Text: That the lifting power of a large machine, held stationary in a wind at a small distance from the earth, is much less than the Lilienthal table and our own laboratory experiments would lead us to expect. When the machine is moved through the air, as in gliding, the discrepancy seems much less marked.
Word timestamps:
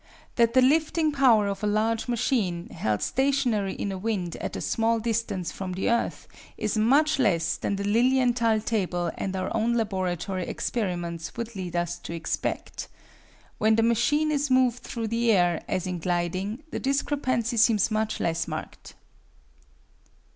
That 0.35 0.55
the 0.55 0.63
lifting 0.63 1.11
power 1.11 1.47
of 1.47 1.63
a 1.63 1.67
large 1.67 2.07
machine, 2.07 2.69
held 2.69 3.03
stationary 3.03 3.75
in 3.75 3.91
a 3.91 3.99
wind 3.99 4.35
at 4.37 4.55
a 4.55 4.59
small 4.59 4.99
distance 4.99 5.51
from 5.51 5.73
the 5.73 5.91
earth, 5.91 6.27
is 6.57 6.75
much 6.75 7.19
less 7.19 7.55
than 7.55 7.75
the 7.75 7.83
Lilienthal 7.83 8.61
table 8.61 9.11
and 9.15 9.35
our 9.35 9.55
own 9.55 9.75
laboratory 9.75 10.47
experiments 10.47 11.37
would 11.37 11.55
lead 11.55 11.75
us 11.75 11.99
to 11.99 12.15
expect. 12.15 12.87
When 13.59 13.75
the 13.75 13.83
machine 13.83 14.31
is 14.31 14.49
moved 14.49 14.81
through 14.81 15.09
the 15.09 15.31
air, 15.33 15.63
as 15.67 15.85
in 15.85 15.99
gliding, 15.99 16.63
the 16.71 16.79
discrepancy 16.79 17.57
seems 17.57 17.91
much 17.91 18.19
less 18.19 18.47
marked. 18.47 18.95